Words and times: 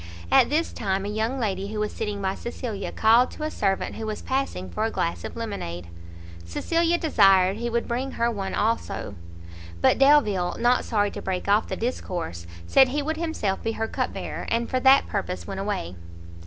At 0.31 0.49
this 0.49 0.73
time 0.73 1.05
a 1.05 1.09
young 1.09 1.39
lady 1.39 1.67
who 1.67 1.79
was 1.79 1.91
sitting 1.93 2.23
by 2.23 2.33
Cecilia, 2.33 2.91
called 2.91 3.29
to 3.33 3.43
a 3.43 3.51
servant 3.51 3.97
who 3.97 4.07
was 4.07 4.23
passing, 4.23 4.67
for 4.67 4.83
a 4.83 4.89
glass 4.89 5.23
of 5.23 5.35
lemonade; 5.35 5.89
Cecilia 6.43 6.97
desired 6.97 7.57
he 7.57 7.69
would 7.69 7.87
bring 7.87 8.13
her 8.13 8.31
one 8.31 8.55
also; 8.55 9.13
but 9.79 9.99
Delvile, 9.99 10.57
not 10.59 10.85
sorry 10.85 11.11
to 11.11 11.21
break 11.21 11.47
off 11.47 11.67
the 11.67 11.75
discourse, 11.77 12.47
said 12.65 12.87
he 12.87 13.03
would 13.03 13.17
himself 13.17 13.61
be 13.61 13.73
her 13.73 13.87
cup 13.87 14.11
bearer, 14.11 14.47
and 14.49 14.67
for 14.71 14.79
that 14.79 15.05
purpose 15.05 15.45
went 15.45 15.59
away. 15.59 15.93